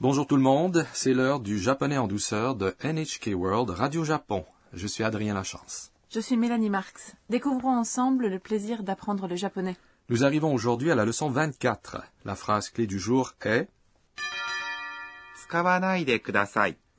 [0.00, 4.44] Bonjour tout le monde, c'est l'heure du japonais en douceur de NHK World Radio Japon.
[4.72, 5.90] Je suis Adrien Lachance.
[6.08, 7.16] Je suis Mélanie Marx.
[7.30, 9.76] Découvrons ensemble le plaisir d'apprendre le japonais.
[10.08, 12.00] Nous arrivons aujourd'hui à la leçon 24.
[12.24, 13.66] La phrase clé du jour est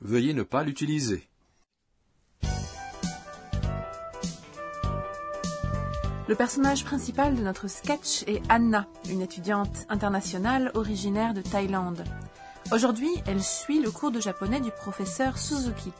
[0.02, 1.26] Veuillez ne pas l'utiliser.
[6.28, 12.04] Le personnage principal de notre sketch est Anna, une étudiante internationale originaire de Thaïlande.
[12.71, 15.91] Aujourd'hui, elle suit le cours de japonais du professeur Suzuki.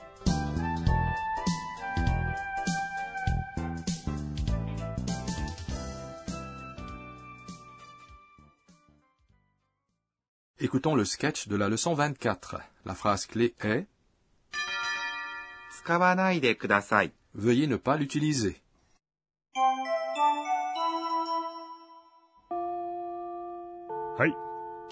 [10.60, 12.60] Écoutons le sketch de la leçon 24.
[12.86, 13.88] La phrase clé est
[15.70, 17.14] 使わないでください。
[17.36, 18.56] Veuillez ne pas l'utiliser.
[24.18, 24.30] はい、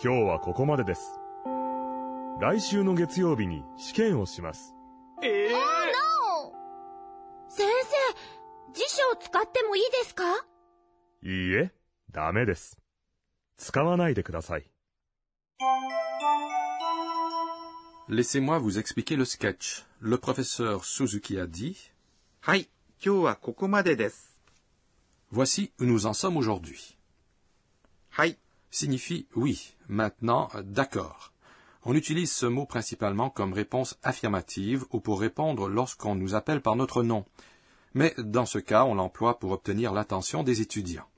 [0.03, 1.01] 今日はここまでです。
[2.40, 4.72] 来週の月曜日に試験をします。
[7.48, 7.66] 先生、
[8.72, 10.22] 辞書を使ってもいいですか
[11.24, 11.72] いいえ、
[12.12, 12.78] ダメです。
[13.56, 14.70] 使わないでください。
[18.08, 19.84] Laissez-moi vous expliquer le sketch.
[20.00, 21.90] Le professeur Suzuki a dit
[22.40, 22.68] はい、
[23.04, 24.38] 今日はここまでです。
[25.32, 26.96] Voici où nous en sommes aujourd'hui.
[28.10, 28.38] はい、
[28.70, 31.32] signifie oui, maintenant, d'accord.
[31.84, 36.76] On utilise ce mot principalement comme réponse affirmative ou pour répondre lorsqu'on nous appelle par
[36.76, 37.24] notre nom.
[37.94, 41.08] Mais dans ce cas, on l'emploie pour obtenir l'attention des étudiants.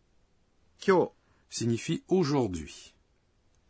[0.78, 1.12] Kyo
[1.48, 2.94] signifie aujourd'hui.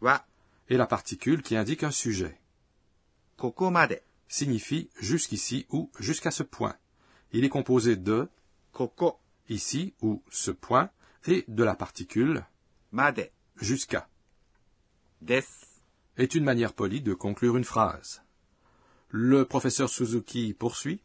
[0.00, 0.24] Wa
[0.68, 2.38] est la particule qui indique un sujet.
[3.36, 6.76] Kokomade signifie jusqu'ici ou jusqu'à ce point.
[7.32, 8.28] Il est composé de
[8.72, 10.90] koko ici ou ce point
[11.26, 12.44] et de la particule
[12.92, 14.08] made jusqu'à.
[15.20, 15.42] Des
[16.19, 18.21] est une manière polie de conclure une phrase.
[19.09, 21.01] Le professeur Suzuki poursuit.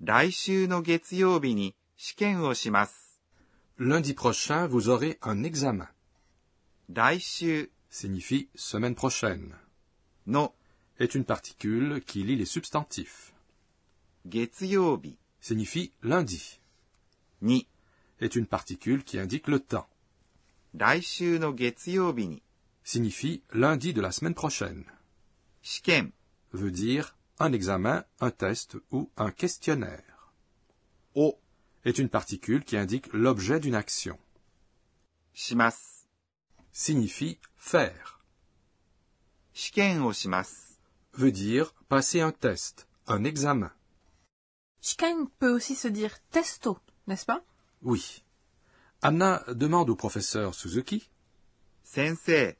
[0.00, 3.20] 来週の月曜日に試験をします。
[3.78, 5.88] Lundi prochain, vous aurez un examen.
[6.92, 9.54] 来週 Signifie semaine prochaine.
[10.26, 10.54] の
[11.00, 13.32] Est une particule qui lie les substantifs.
[14.24, 16.60] 月曜日 Signifie lundi.
[17.42, 17.66] に
[18.20, 19.86] Est une particule qui indique le temps.
[20.74, 22.42] 来週の月曜日に
[22.83, 24.85] signifie lundi de la semaine prochaine.
[25.61, 26.11] Shikem
[26.51, 30.33] veut dire un examen, un test ou un questionnaire.
[31.15, 31.39] O
[31.85, 34.17] est une particule qui indique l'objet d'une action.
[35.33, 36.05] Shimas
[36.71, 38.19] signifie faire.
[39.53, 40.77] Shiken o shimas
[41.13, 43.71] veut dire passer un test, un examen.
[44.81, 46.77] Shiken peut aussi se dire testo,
[47.07, 47.43] n'est-ce pas?
[47.81, 48.23] Oui.
[49.01, 51.09] Anna demande au professeur Suzuki
[51.83, 52.57] Sensei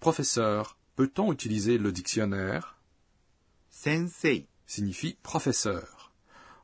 [0.00, 2.78] Professeur, peut-on utiliser le dictionnaire?
[3.70, 6.12] Sensei signifie professeur.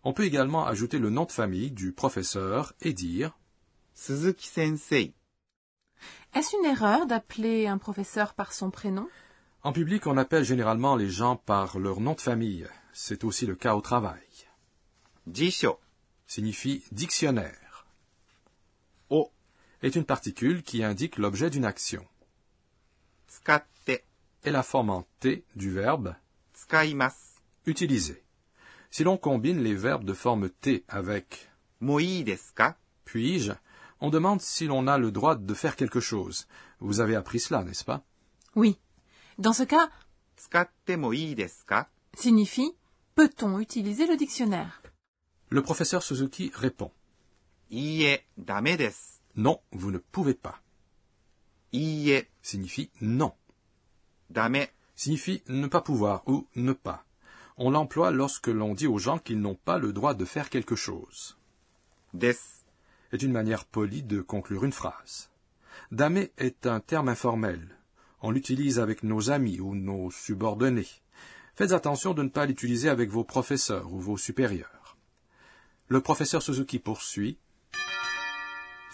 [0.05, 3.39] On peut également ajouter le nom de famille du professeur et dire
[3.95, 5.15] Suzuki Sensei.
[6.35, 9.09] Est-ce une erreur d'appeler un professeur par son prénom?
[9.63, 12.69] En public, on appelle généralement les gens par leur nom de famille.
[12.93, 14.21] C'est aussi le cas au travail.
[15.27, 15.79] Jisho
[16.27, 17.87] signifie dictionnaire.
[19.09, 19.31] O
[19.83, 22.07] est une particule qui indique l'objet d'une action.
[23.29, 24.05] Tsukatte
[24.45, 26.15] est la forme en T du verbe
[26.55, 28.25] tsukaimasu, utiliser.
[28.91, 31.51] Si l'on combine les verbes de forme T avec
[33.05, 33.53] puis-je,
[34.01, 36.47] on demande si l'on a le droit de faire quelque chose.
[36.81, 38.05] Vous avez appris cela, n'est-ce pas?
[38.55, 38.79] Oui.
[39.39, 39.91] Dans ce cas,
[42.17, 42.73] signifie
[43.15, 44.83] peut-on utiliser le dictionnaire?
[45.51, 46.91] Le professeur Suzuki répond.
[49.37, 50.61] Non, vous ne pouvez pas.
[51.73, 53.33] Iie signifie non.
[54.31, 57.05] Dame signifie ne pas pouvoir ou ne pas.
[57.57, 60.77] On l'emploie lorsque l'on dit aux gens qu'ils n'ont pas le droit de faire quelque
[60.77, 61.39] chose.
[62.15, 62.37] Des
[63.13, 65.31] est une manière polie de conclure une phrase.
[65.91, 67.77] Dame est un terme informel.
[68.23, 70.89] On l'utilise avec nos amis ou nos subordonnés.
[71.55, 74.97] Faites attention de ne pas l'utiliser avec vos professeurs ou vos supérieurs.
[75.89, 77.39] Le professeur Suzuki poursuit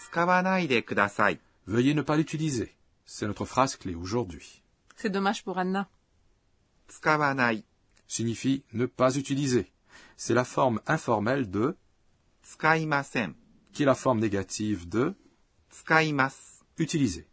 [0.08, 1.40] 使わないでください。
[1.66, 2.74] Veuillez ne pas l'utiliser.
[3.06, 4.62] C'est notre phrase clé aujourd'hui.
[4.96, 5.88] C'est dommage pour Anna.
[6.88, 7.64] 使わない、
[8.08, 9.72] Signifie ne pas utiliser.
[10.16, 11.76] C'est la forme informelle de,
[12.42, 13.36] 使いません。
[13.72, 15.14] qui est la forme négative de
[15.70, 16.64] 使います。
[16.78, 17.26] utiliser.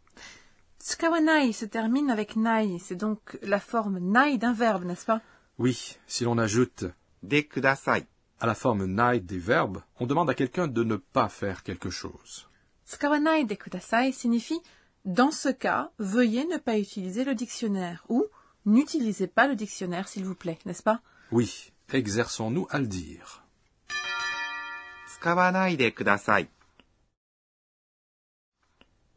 [0.80, 5.20] Tsukawanai se termine avec nai, c'est donc la forme nai d'un verbe, n'est-ce pas
[5.58, 6.92] Oui, si l'on ajoute
[7.22, 8.06] でください。
[8.40, 11.90] à la forme nai des verbes, on demande à quelqu'un de ne pas faire quelque
[11.90, 12.48] chose.
[12.87, 14.61] Skawanaide kudasai signifie
[15.03, 18.25] dans ce cas, veuillez ne pas utiliser le dictionnaire ou
[18.65, 21.01] n'utilisez pas le dictionnaire s'il vous plaît, n'est-ce pas?
[21.33, 23.43] Oui, exerçons-nous à le dire.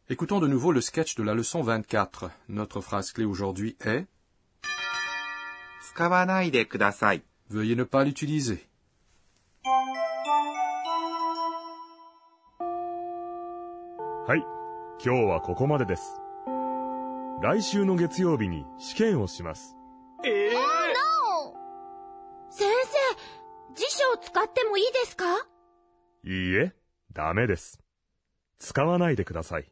[0.08, 2.28] Écoutons de nouveau le sketch de la leçon 24.
[2.48, 4.04] Notre phrase clé aujourd'hui est
[7.48, 8.69] Veuillez ne pas l'utiliser.
[14.30, 14.44] はい、
[15.04, 16.20] 今日はここまでです。
[17.42, 19.74] 来週の月曜日に試験をします。
[20.22, 20.30] 先
[22.54, 22.64] 生、
[23.74, 25.24] 辞書を使ってもいいですか
[26.22, 26.72] いいえ、
[27.12, 27.80] ダメです。
[28.60, 29.64] 使わないでください。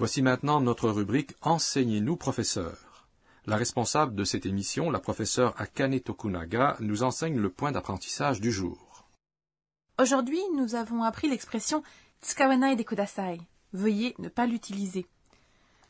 [0.00, 2.72] Voici maintenant notre rubrique Enseignez-nous, professeur.
[3.46, 8.50] La responsable de cette émission, la professeure Akane Tokunaga, nous enseigne le point d'apprentissage du
[8.50, 8.85] jour.
[9.98, 11.82] Aujourd'hui, nous avons appris l'expression
[12.20, 13.40] tsukawanai de kudasai.
[13.72, 15.06] Veuillez ne pas l'utiliser.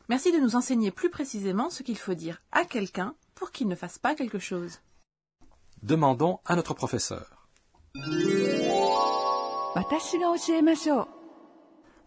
[0.07, 3.75] Merci de nous enseigner plus précisément ce qu'il faut dire à quelqu'un pour qu'il ne
[3.75, 4.79] fasse pas quelque chose.
[5.83, 7.49] Demandons à notre professeur.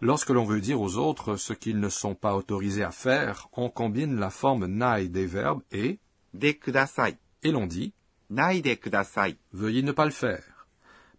[0.00, 3.68] Lorsque l'on veut dire aux autres ce qu'ils ne sont pas autorisés à faire, on
[3.68, 5.98] combine la forme nai des verbes et
[6.32, 7.18] de kudasai.
[7.42, 7.92] Et l'on dit
[8.30, 9.36] nai de kudasai.
[9.52, 10.49] Veuillez ne pas le faire.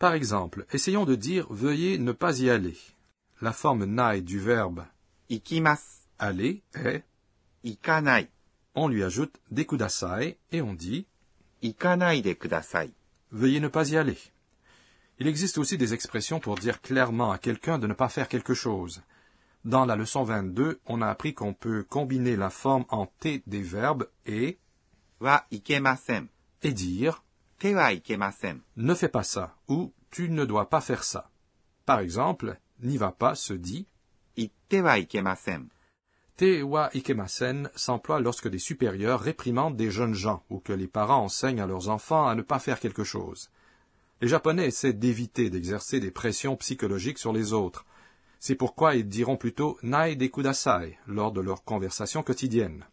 [0.01, 2.75] Par exemple, essayons de dire veuillez ne pas y aller.
[3.39, 4.83] La forme nai du verbe
[5.29, 7.03] ikimas aller est
[7.63, 8.27] ikanai.
[8.73, 11.05] On lui ajoute des kudasai et on dit
[11.61, 12.89] ikanai de kudasai.
[13.29, 14.17] Veuillez ne pas y aller.
[15.19, 18.55] Il existe aussi des expressions pour dire clairement à quelqu'un de ne pas faire quelque
[18.55, 19.03] chose.
[19.65, 23.61] Dans la leçon 22, on a appris qu'on peut combiner la forme en T des
[23.61, 24.57] verbes et
[25.19, 26.25] wa ikemasen
[26.63, 27.21] et dire
[28.75, 31.29] ne fais pas ça ou tu ne dois pas faire ça.
[31.85, 33.87] Par exemple, n'y va pas se dit
[34.35, 35.67] Itte wa ikemasen.
[36.37, 36.89] Te wa
[37.75, 41.89] s'emploie lorsque des supérieurs réprimandent des jeunes gens ou que les parents enseignent à leurs
[41.89, 43.51] enfants à ne pas faire quelque chose.
[44.21, 47.85] Les Japonais essaient d'éviter d'exercer des pressions psychologiques sur les autres.
[48.39, 52.85] C'est pourquoi ils diront plutôt nai de kudasai lors de leurs conversations quotidiennes.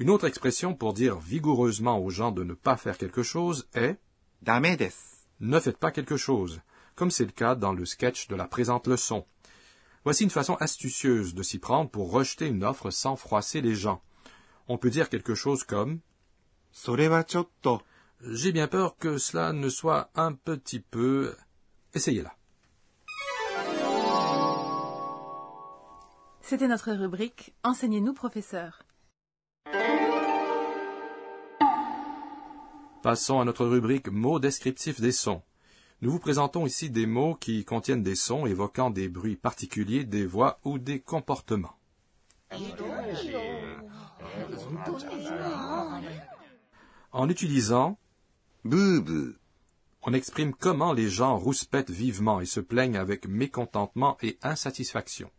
[0.00, 3.98] Une autre expression pour dire vigoureusement aux gens de ne pas faire quelque chose est
[5.40, 6.62] Ne faites pas quelque chose,
[6.94, 9.26] comme c'est le cas dans le sketch de la présente leçon.
[10.04, 14.00] Voici une façon astucieuse de s'y prendre pour rejeter une offre sans froisser les gens.
[14.68, 16.00] On peut dire quelque chose comme
[18.22, 21.36] J'ai bien peur que cela ne soit un petit peu.
[21.92, 22.34] Essayez-la.
[26.40, 28.82] C'était notre rubrique Enseignez-nous, professeur.
[33.02, 35.42] Passons à notre rubrique mots descriptifs des sons.
[36.02, 40.26] Nous vous présentons ici des mots qui contiennent des sons évoquant des bruits particuliers, des
[40.26, 41.76] voix ou des comportements.
[47.12, 47.98] En utilisant
[48.64, 49.36] boubu,
[50.02, 55.30] on exprime comment les gens rouspètent vivement et se plaignent avec mécontentement et insatisfaction.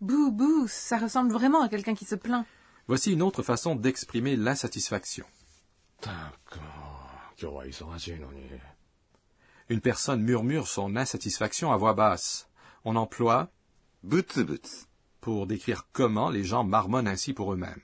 [0.00, 2.46] Boubou, ça ressemble vraiment à quelqu'un qui se plaint.
[2.86, 5.26] Voici une autre façon d'exprimer l'insatisfaction.
[6.02, 6.75] D'accord.
[7.41, 8.49] 今日は忙しいのに。
[9.69, 12.47] Une personne murmure son insatisfaction à voix basse.
[12.83, 13.49] On emploie
[14.03, 14.87] ブツブツ。
[15.21, 17.81] pour décrire comment les gens marmonnent ainsi pour eux-mêmes.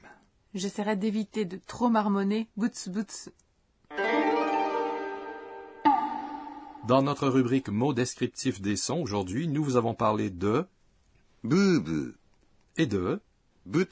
[0.55, 2.49] J'essaierai d'éviter de trop marmonner.
[2.57, 3.29] Boots boots.
[6.87, 10.65] Dans notre rubrique mots descriptifs des sons, aujourd'hui, nous vous avons parlé de
[11.43, 12.17] ブーブ
[12.77, 13.19] et de ー。
[13.67, 13.85] ブ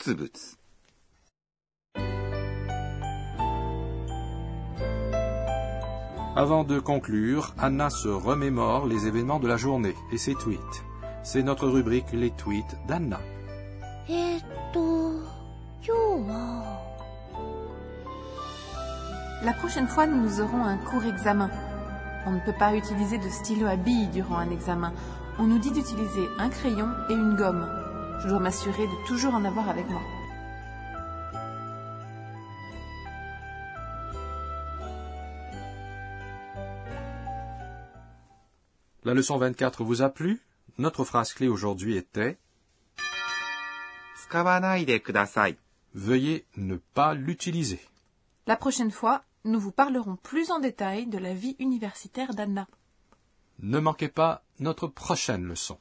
[6.37, 10.85] Avant de conclure, Anna se remémore les événements de la journée et ses tweets.
[11.25, 13.19] C'est notre rubrique Les tweets d'Anna.
[19.43, 21.51] La prochaine fois, nous aurons un court examen.
[22.27, 24.93] On ne peut pas utiliser de stylo à billes durant un examen.
[25.41, 27.67] On nous dit d'utiliser un crayon et une gomme.
[28.23, 30.01] Je dois m'assurer de toujours en avoir avec moi.
[39.11, 40.40] La leçon 24 vous a plu?
[40.79, 42.38] Notre phrase clé aujourd'hui était
[45.95, 47.81] Veuillez ne pas l'utiliser.
[48.47, 52.69] La prochaine fois, nous vous parlerons plus en détail de la vie universitaire d'Anna.
[53.59, 55.81] Ne manquez pas notre prochaine leçon.